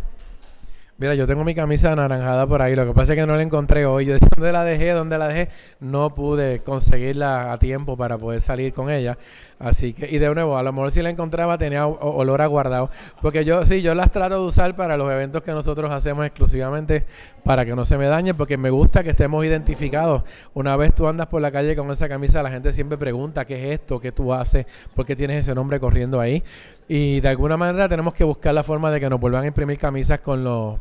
Mira, 1.03 1.17
yo 1.17 1.27
tengo 1.27 1.43
mi 1.43 1.53
camisa 1.53 1.91
anaranjada 1.91 2.47
por 2.47 2.63
ahí. 2.63 2.77
Lo 2.77 2.87
que 2.87 2.93
pasa 2.93 3.15
es 3.15 3.19
que 3.19 3.27
no 3.27 3.35
la 3.35 3.43
encontré 3.43 3.87
hoy. 3.87 4.05
Yo 4.05 4.13
decía, 4.13 4.29
¿dónde 4.37 4.53
la 4.53 4.63
dejé? 4.63 4.91
¿Dónde 4.93 5.19
la 5.19 5.27
dejé? 5.27 5.49
No 5.81 6.15
pude 6.15 6.61
conseguirla 6.61 7.53
a 7.53 7.57
tiempo 7.57 7.97
para 7.97 8.19
poder 8.19 8.41
salir 8.41 8.73
con 8.73 8.89
ella. 8.89 9.19
Así 9.59 9.95
que, 9.95 10.09
y 10.09 10.19
de 10.19 10.33
nuevo, 10.33 10.57
a 10.57 10.63
lo 10.63 10.73
mejor 10.73 10.93
si 10.93 11.03
la 11.03 11.11
encontraba 11.11 11.59
tenía 11.59 11.89
olor 11.89 12.41
a 12.41 12.47
guardado. 12.47 12.89
Porque 13.21 13.45
yo, 13.45 13.67
sí, 13.67 13.83
yo 13.83 13.97
las 13.97 14.13
trato 14.13 14.41
de 14.41 14.47
usar 14.47 14.77
para 14.77 14.97
los 14.97 15.11
eventos 15.13 15.43
que 15.43 15.51
nosotros 15.51 15.91
hacemos 15.91 16.25
exclusivamente 16.25 17.05
para 17.45 17.65
que 17.65 17.75
no 17.75 17.85
se 17.85 17.99
me 17.99 18.07
dañen, 18.07 18.37
porque 18.37 18.57
me 18.57 18.71
gusta 18.71 19.03
que 19.03 19.11
estemos 19.11 19.45
identificados. 19.45 20.23
Una 20.55 20.77
vez 20.77 20.95
tú 20.95 21.09
andas 21.09 21.27
por 21.27 21.43
la 21.43 21.51
calle 21.51 21.75
con 21.75 21.91
esa 21.91 22.09
camisa, 22.09 22.45
la 22.45 22.51
gente 22.51 22.71
siempre 22.71 22.97
pregunta, 22.97 23.45
¿qué 23.45 23.73
es 23.73 23.81
esto? 23.81 23.99
¿Qué 23.99 24.13
tú 24.13 24.33
haces? 24.33 24.67
¿Por 24.95 25.05
qué 25.05 25.17
tienes 25.17 25.41
ese 25.41 25.53
nombre 25.53 25.81
corriendo 25.81 26.21
ahí? 26.21 26.45
Y 26.89 27.21
de 27.21 27.29
alguna 27.29 27.57
manera 27.57 27.89
tenemos 27.89 28.13
que 28.15 28.25
buscar 28.25 28.55
la 28.55 28.63
forma 28.63 28.91
de 28.91 29.01
que 29.01 29.09
nos 29.09 29.21
vuelvan 29.21 29.45
a 29.45 29.47
imprimir 29.47 29.79
camisas 29.79 30.21
con 30.21 30.45
los 30.45 30.79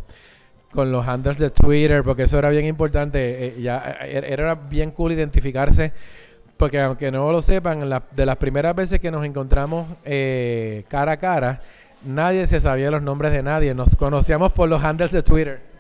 con 0.71 0.89
los 0.89 1.05
handles 1.05 1.37
de 1.37 1.49
Twitter, 1.49 2.01
porque 2.01 2.23
eso 2.23 2.39
era 2.39 2.49
bien 2.49 2.65
importante. 2.65 3.47
Eh, 3.47 3.61
ya 3.61 3.97
eh, 4.01 4.23
era 4.27 4.55
bien 4.55 4.91
cool 4.91 5.11
identificarse, 5.11 5.91
porque 6.55 6.79
aunque 6.79 7.11
no 7.11 7.31
lo 7.31 7.41
sepan, 7.41 7.89
de 8.11 8.25
las 8.25 8.37
primeras 8.37 8.73
veces 8.75 8.99
que 8.99 9.11
nos 9.11 9.25
encontramos 9.25 9.87
eh, 10.05 10.85
cara 10.87 11.13
a 11.13 11.17
cara, 11.17 11.59
nadie 12.05 12.47
se 12.47 12.59
sabía 12.59 12.89
los 12.89 13.01
nombres 13.01 13.33
de 13.33 13.43
nadie. 13.43 13.73
Nos 13.73 13.95
conocíamos 13.95 14.51
por 14.53 14.69
los 14.69 14.81
handles 14.83 15.11
de 15.11 15.21
Twitter. 15.21 15.71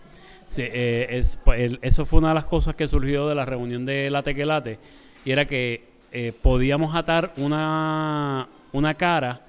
Sí, 0.51 0.63
eh, 0.65 1.07
es, 1.11 1.39
el, 1.55 1.79
eso 1.81 2.05
fue 2.05 2.19
una 2.19 2.29
de 2.29 2.35
las 2.35 2.43
cosas 2.43 2.75
que 2.75 2.85
surgió 2.85 3.29
de 3.29 3.35
la 3.35 3.45
reunión 3.45 3.85
de 3.85 4.09
la 4.09 4.21
Tequelate, 4.21 4.79
y 5.23 5.31
era 5.31 5.45
que 5.45 5.85
eh, 6.11 6.33
podíamos 6.41 6.93
atar 6.93 7.31
una, 7.37 8.49
una 8.73 8.93
cara 8.95 9.39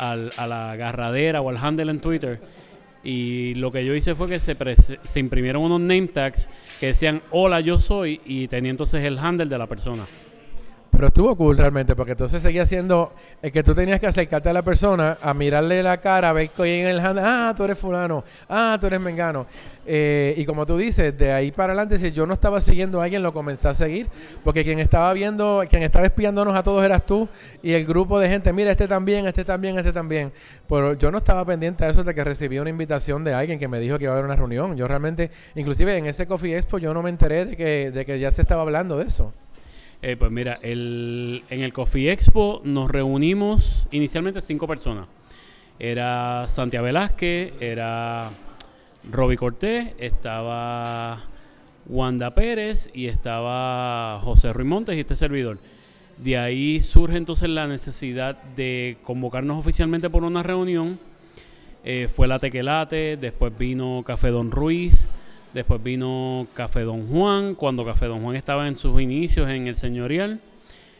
al, 0.00 0.32
a 0.36 0.46
la 0.46 0.72
agarradera 0.72 1.42
o 1.42 1.50
al 1.50 1.58
handle 1.58 1.90
en 1.90 2.00
Twitter. 2.00 2.40
Y 3.04 3.54
lo 3.54 3.70
que 3.70 3.84
yo 3.84 3.94
hice 3.94 4.14
fue 4.14 4.28
que 4.28 4.40
se, 4.40 4.56
se 5.04 5.20
imprimieron 5.20 5.62
unos 5.62 5.80
name 5.80 6.08
tags 6.08 6.48
que 6.80 6.86
decían 6.86 7.22
hola 7.30 7.60
yo 7.60 7.78
soy 7.78 8.20
y 8.24 8.48
tenía 8.48 8.70
entonces 8.70 9.04
el 9.04 9.18
handle 9.18 9.46
de 9.46 9.58
la 9.58 9.66
persona. 9.66 10.04
Pero 11.00 11.08
estuvo 11.08 11.34
cool 11.34 11.56
realmente, 11.56 11.96
porque 11.96 12.12
entonces 12.12 12.42
seguía 12.42 12.66
siendo 12.66 13.14
el 13.40 13.50
que 13.50 13.62
tú 13.62 13.74
tenías 13.74 13.98
que 13.98 14.06
acercarte 14.06 14.50
a 14.50 14.52
la 14.52 14.60
persona, 14.60 15.16
a 15.22 15.32
mirarle 15.32 15.82
la 15.82 15.96
cara, 15.96 16.28
a 16.28 16.32
ver 16.34 16.50
que 16.50 16.82
en 16.82 16.88
el 16.88 17.00
hand, 17.00 17.20
ah, 17.20 17.54
tú 17.56 17.64
eres 17.64 17.78
fulano, 17.78 18.22
ah, 18.50 18.76
tú 18.78 18.86
eres 18.86 19.00
mengano. 19.00 19.46
Eh, 19.86 20.34
y 20.36 20.44
como 20.44 20.66
tú 20.66 20.76
dices, 20.76 21.16
de 21.16 21.32
ahí 21.32 21.52
para 21.52 21.72
adelante, 21.72 21.98
si 21.98 22.12
yo 22.12 22.26
no 22.26 22.34
estaba 22.34 22.60
siguiendo 22.60 23.00
a 23.00 23.04
alguien, 23.04 23.22
lo 23.22 23.32
comencé 23.32 23.66
a 23.66 23.72
seguir, 23.72 24.08
porque 24.44 24.62
quien 24.62 24.78
estaba 24.78 25.10
viendo, 25.14 25.64
quien 25.70 25.82
estaba 25.82 26.04
espiándonos 26.04 26.54
a 26.54 26.62
todos 26.62 26.84
eras 26.84 27.06
tú 27.06 27.26
y 27.62 27.72
el 27.72 27.86
grupo 27.86 28.20
de 28.20 28.28
gente, 28.28 28.52
mira, 28.52 28.70
este 28.70 28.86
también, 28.86 29.26
este 29.26 29.42
también, 29.42 29.78
este 29.78 29.94
también. 29.94 30.34
Pero 30.68 30.92
yo 30.92 31.10
no 31.10 31.16
estaba 31.16 31.46
pendiente 31.46 31.82
a 31.82 31.88
eso 31.88 32.04
de 32.04 32.14
que 32.14 32.22
recibí 32.24 32.58
una 32.58 32.68
invitación 32.68 33.24
de 33.24 33.32
alguien 33.32 33.58
que 33.58 33.68
me 33.68 33.80
dijo 33.80 33.96
que 33.96 34.04
iba 34.04 34.12
a 34.12 34.16
haber 34.16 34.26
una 34.26 34.36
reunión. 34.36 34.76
Yo 34.76 34.86
realmente, 34.86 35.30
inclusive 35.54 35.96
en 35.96 36.04
ese 36.04 36.26
Coffee 36.26 36.58
Expo, 36.58 36.76
yo 36.76 36.92
no 36.92 37.02
me 37.02 37.08
enteré 37.08 37.46
de 37.46 37.56
que, 37.56 37.90
de 37.90 38.04
que 38.04 38.18
ya 38.20 38.30
se 38.30 38.42
estaba 38.42 38.60
hablando 38.60 38.98
de 38.98 39.06
eso. 39.06 39.32
Eh, 40.02 40.16
pues 40.16 40.30
mira, 40.30 40.58
el, 40.62 41.44
en 41.50 41.60
el 41.60 41.72
Coffee 41.74 42.10
Expo 42.10 42.62
nos 42.64 42.90
reunimos 42.90 43.86
inicialmente 43.90 44.40
cinco 44.40 44.66
personas. 44.66 45.06
Era 45.78 46.46
Santiago 46.48 46.86
Velázquez, 46.86 47.52
era 47.60 48.30
Roby 49.10 49.36
Cortés, 49.36 49.94
estaba 49.98 51.24
Wanda 51.86 52.34
Pérez 52.34 52.90
y 52.94 53.06
estaba 53.06 54.20
José 54.22 54.52
Ruiz 54.52 54.68
Montes 54.68 54.96
y 54.96 55.00
este 55.00 55.16
servidor. 55.16 55.58
De 56.16 56.38
ahí 56.38 56.80
surge 56.80 57.16
entonces 57.16 57.48
la 57.48 57.66
necesidad 57.66 58.42
de 58.56 58.98
convocarnos 59.02 59.58
oficialmente 59.58 60.10
por 60.10 60.24
una 60.24 60.42
reunión. 60.42 60.98
Eh, 61.82 62.08
fue 62.14 62.28
la 62.28 62.38
Tequelate, 62.38 63.16
después 63.16 63.56
vino 63.56 64.02
Café 64.06 64.28
Don 64.28 64.50
Ruiz, 64.50 65.08
Después 65.54 65.82
vino 65.82 66.46
Café 66.54 66.82
Don 66.82 67.08
Juan, 67.08 67.56
cuando 67.56 67.84
Café 67.84 68.06
Don 68.06 68.22
Juan 68.22 68.36
estaba 68.36 68.68
en 68.68 68.76
sus 68.76 69.00
inicios 69.00 69.50
en 69.50 69.66
el 69.66 69.74
señorial. 69.74 70.40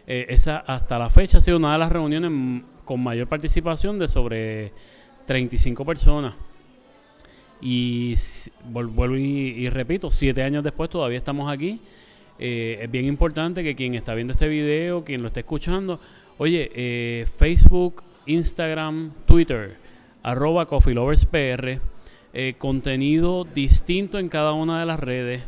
Eh, 0.08 0.26
esa 0.30 0.58
hasta 0.58 0.98
la 0.98 1.08
fecha 1.08 1.38
ha 1.38 1.40
sido 1.40 1.58
una 1.58 1.72
de 1.72 1.78
las 1.78 1.92
reuniones 1.92 2.62
con 2.84 3.00
mayor 3.00 3.28
participación 3.28 3.98
de 4.00 4.08
sobre 4.08 4.72
35 5.26 5.84
personas. 5.84 6.34
Y 7.60 8.16
vuelvo 8.64 9.16
y, 9.16 9.68
repito, 9.68 10.10
siete 10.10 10.42
años 10.42 10.64
después 10.64 10.90
todavía 10.90 11.18
estamos 11.18 11.52
aquí. 11.52 11.80
Eh, 12.38 12.80
es 12.82 12.90
bien 12.90 13.04
importante 13.04 13.62
que 13.62 13.76
quien 13.76 13.94
está 13.94 14.14
viendo 14.14 14.32
este 14.32 14.48
video, 14.48 15.04
quien 15.04 15.22
lo 15.22 15.28
esté 15.28 15.40
escuchando, 15.40 16.00
oye, 16.38 16.72
eh, 16.74 17.26
Facebook, 17.36 18.02
Instagram, 18.26 19.12
Twitter, 19.26 19.76
arroba 20.22 20.66
CoffeeLoversPR 20.66 21.80
eh, 22.32 22.54
contenido 22.58 23.44
distinto 23.44 24.18
en 24.18 24.28
cada 24.28 24.52
una 24.52 24.80
de 24.80 24.86
las 24.86 25.00
redes. 25.00 25.42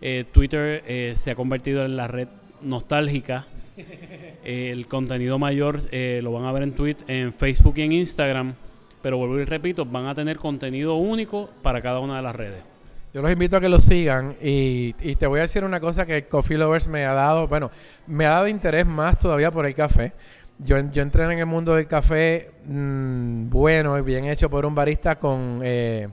Eh, 0.00 0.24
Twitter 0.30 0.84
eh, 0.86 1.14
se 1.16 1.32
ha 1.32 1.34
convertido 1.34 1.84
en 1.84 1.96
la 1.96 2.06
red 2.06 2.28
nostálgica. 2.62 3.46
el 4.44 4.86
contenido 4.86 5.38
mayor 5.38 5.82
lo 5.92 6.32
van 6.32 6.44
a 6.44 6.52
ver 6.52 6.62
en 6.62 6.72
Twitter, 6.72 7.04
en 7.08 7.32
Facebook 7.32 7.74
y 7.78 7.82
en 7.82 7.92
Instagram. 7.92 8.54
Pero 9.02 9.16
vuelvo 9.18 9.40
y 9.40 9.44
repito, 9.44 9.84
van 9.84 10.06
a 10.06 10.14
tener 10.14 10.36
contenido 10.36 10.94
único 10.94 11.50
para 11.62 11.80
cada 11.80 11.98
una 11.98 12.16
de 12.16 12.22
las 12.22 12.36
redes. 12.36 12.62
Yo 13.12 13.20
los 13.20 13.30
invito 13.30 13.56
a 13.56 13.60
que 13.60 13.68
lo 13.68 13.78
sigan 13.78 14.36
y, 14.40 14.94
y, 15.00 15.16
te 15.16 15.26
voy 15.26 15.40
a 15.40 15.42
decir 15.42 15.64
una 15.64 15.80
cosa 15.80 16.06
que 16.06 16.24
Coffee 16.24 16.56
Lovers 16.56 16.88
me 16.88 17.04
ha 17.04 17.12
dado, 17.12 17.46
bueno, 17.46 17.70
me 18.06 18.24
ha 18.24 18.30
dado 18.30 18.48
interés 18.48 18.86
más 18.86 19.18
todavía 19.18 19.50
por 19.50 19.66
el 19.66 19.74
café. 19.74 20.12
Yo, 20.64 20.78
yo 20.90 21.02
entré 21.02 21.24
en 21.24 21.38
el 21.38 21.46
mundo 21.46 21.74
del 21.74 21.86
café 21.86 22.50
mm, 22.66 23.50
bueno 23.50 23.98
y 23.98 24.02
bien 24.02 24.26
hecho 24.26 24.48
por 24.48 24.64
un 24.64 24.74
barista 24.74 25.18
con 25.18 25.60
eh, 25.62 26.08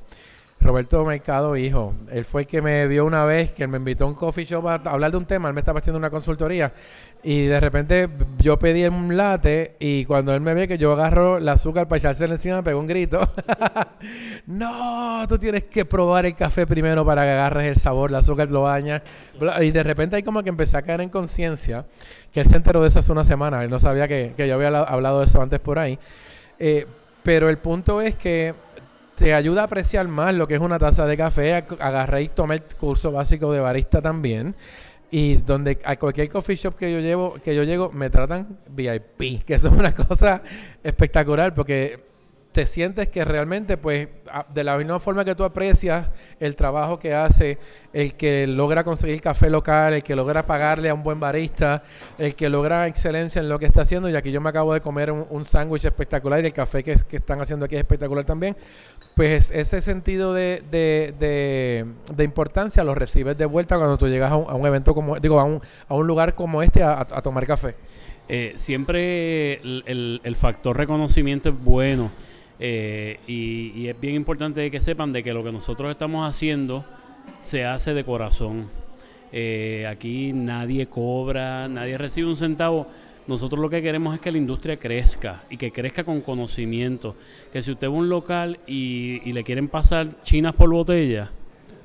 Roberto 0.61 1.05
Mercado, 1.05 1.55
hijo. 1.55 1.95
Él 2.11 2.25
fue 2.25 2.41
el 2.41 2.47
que 2.47 2.61
me 2.61 2.85
vio 2.87 3.05
una 3.05 3.23
vez, 3.23 3.51
que 3.51 3.65
me 3.65 3.77
invitó 3.77 4.03
a 4.03 4.07
un 4.07 4.13
coffee 4.13 4.43
shop 4.43 4.67
a 4.67 4.75
hablar 4.75 5.11
de 5.11 5.17
un 5.17 5.25
tema. 5.25 5.47
Él 5.47 5.53
me 5.53 5.61
estaba 5.61 5.79
haciendo 5.79 5.97
una 5.97 6.09
consultoría. 6.09 6.73
Y 7.23 7.45
de 7.45 7.59
repente 7.59 8.09
yo 8.39 8.59
pedí 8.59 8.85
un 8.85 9.15
latte 9.15 9.75
y 9.79 10.03
cuando 10.05 10.33
él 10.33 10.41
me 10.41 10.53
ve 10.53 10.67
que 10.67 10.77
yo 10.77 10.93
agarro 10.93 11.37
el 11.37 11.47
azúcar 11.47 11.87
para 11.87 11.97
echárselo 11.97 12.33
encima, 12.33 12.57
me 12.57 12.63
pegó 12.63 12.79
un 12.79 12.87
grito. 12.87 13.21
no, 14.47 15.25
tú 15.27 15.37
tienes 15.37 15.63
que 15.63 15.85
probar 15.85 16.25
el 16.25 16.35
café 16.35 16.67
primero 16.67 17.05
para 17.05 17.23
que 17.23 17.31
agarres 17.31 17.67
el 17.67 17.75
sabor, 17.77 18.09
el 18.09 18.17
azúcar 18.17 18.49
lo 18.49 18.63
baña. 18.63 19.01
Y 19.61 19.71
de 19.71 19.83
repente 19.83 20.17
ahí 20.17 20.23
como 20.23 20.43
que 20.43 20.49
empecé 20.49 20.75
a 20.75 20.81
caer 20.81 21.01
en 21.01 21.09
conciencia, 21.09 21.85
que 22.33 22.41
él 22.41 22.45
se 22.45 22.57
enteró 22.57 22.81
de 22.81 22.89
eso 22.89 22.99
hace 22.99 23.11
una 23.11 23.23
semana. 23.23 23.63
Él 23.63 23.69
no 23.69 23.79
sabía 23.79 24.09
que, 24.09 24.33
yo 24.37 24.55
había 24.55 24.67
hablado 24.67 25.19
de 25.19 25.25
eso 25.25 25.41
antes 25.41 25.59
por 25.61 25.79
ahí. 25.79 25.97
Eh, 26.57 26.85
pero 27.23 27.49
el 27.49 27.57
punto 27.57 28.01
es 28.01 28.15
que 28.15 28.53
te 29.19 29.33
ayuda 29.33 29.61
a 29.61 29.63
apreciar 29.65 30.07
más 30.07 30.33
lo 30.33 30.47
que 30.47 30.55
es 30.55 30.61
una 30.61 30.79
taza 30.79 31.05
de 31.05 31.17
café. 31.17 31.53
Agarré 31.53 32.23
y 32.23 32.27
tomé 32.29 32.55
el 32.55 32.63
curso 32.79 33.11
básico 33.11 33.51
de 33.51 33.59
barista 33.59 34.01
también. 34.01 34.55
Y 35.11 35.35
donde 35.37 35.77
a 35.83 35.97
cualquier 35.97 36.29
coffee 36.29 36.55
shop 36.55 36.75
que 36.75 36.89
yo 36.91 36.99
llevo, 36.99 37.33
que 37.33 37.53
yo 37.53 37.63
llego, 37.63 37.91
me 37.91 38.09
tratan 38.09 38.59
VIP, 38.69 39.43
que 39.43 39.55
es 39.55 39.63
una 39.65 39.93
cosa 40.07 40.41
espectacular 40.83 41.53
porque 41.53 42.08
te 42.59 42.65
sientes 42.65 43.07
que 43.07 43.23
realmente, 43.23 43.77
pues, 43.77 44.09
de 44.53 44.63
la 44.65 44.77
misma 44.77 44.99
forma 44.99 45.23
que 45.23 45.33
tú 45.33 45.45
aprecias 45.45 46.07
el 46.41 46.57
trabajo 46.57 46.99
que 46.99 47.13
hace 47.13 47.57
el 47.93 48.15
que 48.15 48.47
logra 48.47 48.83
conseguir 48.83 49.21
café 49.21 49.49
local, 49.49 49.93
el 49.93 50.03
que 50.03 50.13
logra 50.13 50.45
pagarle 50.45 50.89
a 50.89 50.93
un 50.93 51.01
buen 51.01 51.21
barista, 51.21 51.83
el 52.17 52.35
que 52.35 52.49
logra 52.49 52.85
excelencia 52.87 53.41
en 53.41 53.47
lo 53.47 53.59
que 53.59 53.65
está 53.65 53.83
haciendo, 53.83 54.09
y 54.09 54.15
aquí 54.17 54.33
yo 54.33 54.41
me 54.41 54.49
acabo 54.49 54.73
de 54.73 54.81
comer 54.81 55.09
un, 55.09 55.45
sándwich 55.45 55.85
espectacular 55.85 56.43
y 56.43 56.47
el 56.47 56.51
café 56.51 56.83
que, 56.83 56.97
están 57.09 57.39
haciendo 57.39 57.65
aquí 57.65 57.75
es 57.75 57.79
espectacular 57.79 58.25
también, 58.25 58.57
pues 59.15 59.51
ese 59.51 59.79
sentido 59.79 60.33
de, 60.33 61.85
importancia 62.17 62.83
lo 62.83 62.93
recibes 62.93 63.37
de 63.37 63.45
vuelta 63.45 63.77
cuando 63.77 63.97
tú 63.97 64.09
llegas 64.09 64.33
a 64.33 64.35
un, 64.35 64.67
evento 64.67 64.93
como, 64.93 65.17
digo, 65.17 65.39
a 65.39 65.45
un, 65.45 65.61
a 65.87 65.95
un 65.95 66.05
lugar 66.05 66.35
como 66.35 66.61
este 66.61 66.83
a, 66.83 67.05
tomar 67.23 67.47
café. 67.47 67.75
Eh, 68.27 68.53
siempre 68.57 69.53
el, 69.53 70.19
el 70.21 70.35
factor 70.35 70.75
reconocimiento 70.75 71.47
es 71.47 71.55
bueno 71.57 72.11
eh, 72.59 73.19
y, 73.25 73.87
es 73.87 73.99
bien 73.99 74.15
importante 74.15 74.69
que 74.69 74.81
sepan 74.81 75.13
de 75.13 75.23
que 75.23 75.33
lo 75.33 75.43
que 75.43 75.51
nosotros 75.51 75.89
estamos 75.89 76.29
haciendo 76.29 76.83
se 77.39 77.65
hace 77.65 77.93
de 77.93 78.03
corazón. 78.03 78.67
Eh, 79.31 79.87
aquí 79.89 80.33
nadie 80.33 80.87
cobra, 80.87 81.67
nadie 81.67 81.97
recibe 81.97 82.27
un 82.27 82.35
centavo. 82.35 82.87
Nosotros 83.27 83.61
lo 83.61 83.69
que 83.69 83.81
queremos 83.81 84.15
es 84.15 84.21
que 84.21 84.31
la 84.31 84.39
industria 84.39 84.77
crezca 84.77 85.43
y 85.49 85.57
que 85.57 85.71
crezca 85.71 86.03
con 86.03 86.21
conocimiento. 86.21 87.15
Que 87.53 87.61
si 87.61 87.71
usted 87.71 87.87
va 87.87 87.93
a 87.93 87.97
un 87.97 88.09
local 88.09 88.59
y, 88.67 89.31
le 89.31 89.43
quieren 89.43 89.67
pasar 89.67 90.21
chinas 90.23 90.55
por 90.55 90.69
botella 90.69 91.29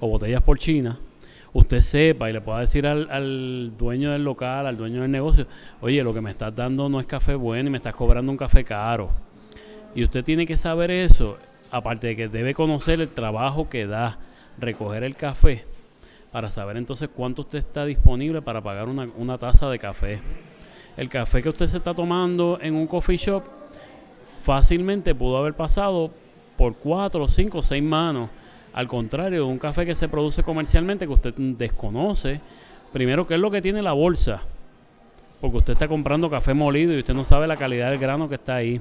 o 0.00 0.08
botellas 0.08 0.42
por 0.42 0.58
china, 0.58 0.98
usted 1.52 1.82
sepa 1.82 2.30
y 2.30 2.32
le 2.32 2.40
pueda 2.40 2.60
decir 2.60 2.86
al, 2.86 3.08
al, 3.10 3.76
dueño 3.76 4.10
del 4.10 4.24
local, 4.24 4.66
al 4.66 4.76
dueño 4.76 5.02
del 5.02 5.10
negocio, 5.10 5.46
oye, 5.82 6.02
lo 6.02 6.14
que 6.14 6.22
me 6.22 6.30
estás 6.30 6.56
dando 6.56 6.88
no 6.88 6.98
es 6.98 7.06
café 7.06 7.34
bueno 7.34 7.68
y 7.68 7.70
me 7.70 7.76
estás 7.76 7.94
cobrando 7.94 8.32
un 8.32 8.38
café 8.38 8.64
caro. 8.64 9.23
Y 9.94 10.04
usted 10.04 10.24
tiene 10.24 10.46
que 10.46 10.56
saber 10.56 10.90
eso, 10.90 11.38
aparte 11.70 12.08
de 12.08 12.16
que 12.16 12.28
debe 12.28 12.54
conocer 12.54 13.00
el 13.00 13.08
trabajo 13.08 13.68
que 13.68 13.86
da 13.86 14.18
recoger 14.58 15.04
el 15.04 15.16
café, 15.16 15.64
para 16.32 16.50
saber 16.50 16.76
entonces 16.76 17.08
cuánto 17.14 17.42
usted 17.42 17.58
está 17.58 17.84
disponible 17.84 18.42
para 18.42 18.60
pagar 18.60 18.88
una, 18.88 19.08
una 19.16 19.38
taza 19.38 19.70
de 19.70 19.78
café. 19.78 20.18
El 20.96 21.08
café 21.08 21.42
que 21.42 21.48
usted 21.48 21.68
se 21.68 21.76
está 21.76 21.94
tomando 21.94 22.58
en 22.60 22.74
un 22.74 22.86
coffee 22.86 23.16
shop 23.16 23.44
fácilmente 24.42 25.14
pudo 25.14 25.38
haber 25.38 25.54
pasado 25.54 26.10
por 26.56 26.74
cuatro, 26.74 27.26
cinco, 27.28 27.62
seis 27.62 27.82
manos. 27.82 28.30
Al 28.72 28.88
contrario, 28.88 29.46
un 29.46 29.58
café 29.58 29.86
que 29.86 29.94
se 29.94 30.08
produce 30.08 30.42
comercialmente 30.42 31.06
que 31.06 31.12
usted 31.12 31.34
desconoce, 31.34 32.40
primero 32.92 33.26
qué 33.26 33.34
es 33.34 33.40
lo 33.40 33.50
que 33.50 33.62
tiene 33.62 33.80
la 33.82 33.92
bolsa, 33.92 34.42
porque 35.40 35.58
usted 35.58 35.72
está 35.74 35.86
comprando 35.86 36.28
café 36.28 36.54
molido 36.54 36.92
y 36.92 36.98
usted 36.98 37.14
no 37.14 37.24
sabe 37.24 37.46
la 37.46 37.56
calidad 37.56 37.90
del 37.90 38.00
grano 38.00 38.28
que 38.28 38.34
está 38.34 38.56
ahí. 38.56 38.80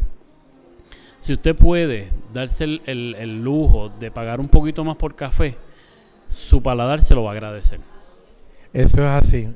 Si 1.24 1.32
usted 1.32 1.56
puede 1.56 2.10
darse 2.34 2.66
el, 2.66 3.42
lujo 3.42 3.90
de 3.98 4.12
pagar 4.12 4.42
un 4.42 4.50
poquito 4.50 4.84
más 4.84 4.98
por 4.98 5.16
café, 5.16 5.56
su 6.30 6.62
paladar 6.62 7.02
se 7.02 7.16
lo 7.16 7.24
va 7.24 7.30
a 7.30 7.34
agradecer. 7.34 7.80
Eso 8.74 8.98
es 8.98 9.10
así. 9.10 9.48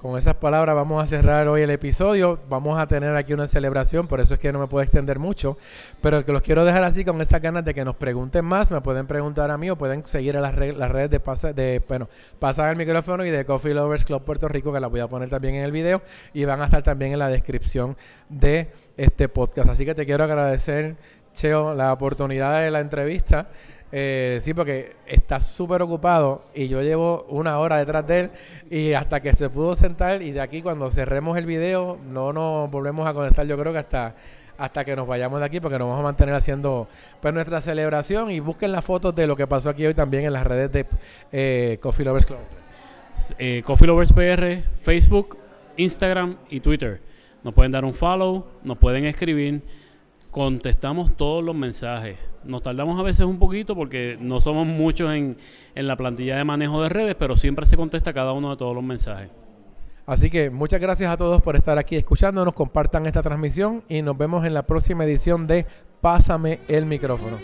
Con 0.00 0.16
esas 0.16 0.36
palabras 0.36 0.74
vamos 0.74 1.02
a 1.02 1.04
cerrar 1.04 1.46
hoy 1.48 1.60
el 1.60 1.68
episodio. 1.68 2.38
Vamos 2.48 2.78
a 2.78 2.86
tener 2.86 3.14
aquí 3.16 3.34
una 3.34 3.46
celebración, 3.46 4.06
por 4.06 4.18
eso 4.18 4.32
es 4.32 4.40
que 4.40 4.50
no 4.50 4.58
me 4.58 4.66
puedo 4.66 4.82
extender 4.82 5.18
mucho, 5.18 5.58
pero 6.00 6.24
que 6.24 6.32
los 6.32 6.40
quiero 6.40 6.64
dejar 6.64 6.84
así 6.84 7.04
con 7.04 7.20
esas 7.20 7.42
ganas 7.42 7.66
de 7.66 7.74
que 7.74 7.84
nos 7.84 7.96
pregunten 7.96 8.46
más. 8.46 8.70
Me 8.70 8.80
pueden 8.80 9.06
preguntar 9.06 9.50
a 9.50 9.58
mí 9.58 9.68
o 9.68 9.76
pueden 9.76 10.06
seguir 10.06 10.38
a 10.38 10.40
las, 10.40 10.54
redes 10.54 11.10
de, 11.10 11.20
pasa, 11.20 11.52
de 11.52 11.82
bueno, 11.86 12.08
pasar 12.38 12.70
el 12.70 12.76
micrófono 12.78 13.26
y 13.26 13.30
de 13.30 13.44
Coffee 13.44 13.74
Lovers 13.74 14.06
Club 14.06 14.22
Puerto 14.24 14.48
Rico, 14.48 14.72
que 14.72 14.80
la 14.80 14.86
voy 14.86 15.00
a 15.00 15.06
poner 15.06 15.28
también 15.28 15.56
en 15.56 15.64
el 15.64 15.70
video 15.70 16.00
y 16.32 16.46
van 16.46 16.62
a 16.62 16.64
estar 16.64 16.82
también 16.82 17.12
en 17.12 17.18
la 17.18 17.28
descripción 17.28 17.94
de 18.30 18.70
este 18.96 19.28
podcast. 19.28 19.68
Así 19.68 19.84
que 19.84 19.94
te 19.94 20.06
quiero 20.06 20.24
agradecer, 20.24 20.96
Cheo, 21.34 21.74
la 21.74 21.92
oportunidad 21.92 22.62
de 22.62 22.70
la 22.70 22.80
entrevista. 22.80 23.48
Eh, 23.92 24.38
sí, 24.40 24.54
porque 24.54 24.92
está 25.06 25.40
súper 25.40 25.82
ocupado 25.82 26.44
y 26.54 26.68
yo 26.68 26.80
llevo 26.80 27.26
una 27.28 27.58
hora 27.58 27.78
detrás 27.78 28.06
de 28.06 28.20
él 28.20 28.30
y 28.70 28.92
hasta 28.92 29.20
que 29.20 29.32
se 29.32 29.50
pudo 29.50 29.74
sentar 29.74 30.22
y 30.22 30.30
de 30.30 30.40
aquí 30.40 30.62
cuando 30.62 30.90
cerremos 30.92 31.36
el 31.36 31.44
video 31.44 31.98
no 32.08 32.32
nos 32.32 32.70
volvemos 32.70 33.08
a 33.08 33.12
conectar 33.12 33.44
yo 33.48 33.58
creo 33.58 33.72
que 33.72 33.80
hasta 33.80 34.14
hasta 34.60 34.84
que 34.84 34.94
nos 34.94 35.08
vayamos 35.08 35.40
de 35.40 35.46
aquí 35.46 35.58
porque 35.58 35.78
nos 35.78 35.88
vamos 35.88 36.00
a 36.00 36.04
mantener 36.04 36.34
haciendo 36.34 36.86
pues 37.20 37.32
nuestra 37.32 37.60
celebración 37.62 38.30
y 38.30 38.40
busquen 38.40 38.70
las 38.72 38.84
fotos 38.84 39.14
de 39.14 39.26
lo 39.26 39.34
que 39.34 39.46
pasó 39.46 39.70
aquí 39.70 39.86
hoy 39.86 39.94
también 39.94 40.24
en 40.26 40.34
las 40.34 40.46
redes 40.46 40.70
de 40.70 40.86
eh, 41.32 41.78
Coffee 41.80 42.04
Lovers 42.04 42.26
Club. 42.26 42.38
Eh, 43.38 43.62
Coffee 43.64 43.86
Lovers 43.86 44.12
PR, 44.12 44.62
Facebook, 44.82 45.38
Instagram 45.78 46.36
y 46.50 46.60
Twitter. 46.60 47.00
Nos 47.42 47.54
pueden 47.54 47.72
dar 47.72 47.86
un 47.86 47.94
follow, 47.94 48.44
nos 48.62 48.76
pueden 48.76 49.06
escribir, 49.06 49.62
contestamos 50.30 51.16
todos 51.16 51.42
los 51.42 51.54
mensajes. 51.54 52.16
Nos 52.44 52.62
tardamos 52.62 52.98
a 52.98 53.02
veces 53.02 53.26
un 53.26 53.38
poquito 53.38 53.74
porque 53.74 54.16
no 54.20 54.40
somos 54.40 54.66
muchos 54.66 55.12
en, 55.12 55.36
en 55.74 55.86
la 55.86 55.96
plantilla 55.96 56.36
de 56.36 56.44
manejo 56.44 56.82
de 56.82 56.88
redes, 56.88 57.16
pero 57.18 57.36
siempre 57.36 57.66
se 57.66 57.76
contesta 57.76 58.12
cada 58.12 58.32
uno 58.32 58.50
de 58.50 58.56
todos 58.56 58.74
los 58.74 58.84
mensajes. 58.84 59.28
Así 60.06 60.30
que 60.30 60.50
muchas 60.50 60.80
gracias 60.80 61.12
a 61.12 61.16
todos 61.16 61.40
por 61.42 61.54
estar 61.56 61.78
aquí 61.78 61.94
escuchándonos, 61.96 62.54
compartan 62.54 63.06
esta 63.06 63.22
transmisión 63.22 63.84
y 63.88 64.02
nos 64.02 64.16
vemos 64.16 64.44
en 64.44 64.54
la 64.54 64.66
próxima 64.66 65.04
edición 65.04 65.46
de 65.46 65.66
Pásame 66.00 66.60
el 66.66 66.86
micrófono. 66.86 67.38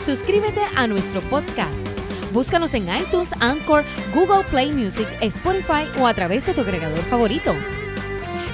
Suscríbete 0.00 0.62
a 0.76 0.86
nuestro 0.86 1.20
podcast. 1.22 1.78
Búscanos 2.32 2.74
en 2.74 2.84
iTunes, 2.94 3.30
Anchor, 3.40 3.84
Google 4.14 4.44
Play 4.50 4.72
Music, 4.72 5.06
Spotify 5.20 5.86
o 6.00 6.06
a 6.06 6.14
través 6.14 6.44
de 6.46 6.54
tu 6.54 6.62
agregador 6.62 6.98
favorito. 7.00 7.54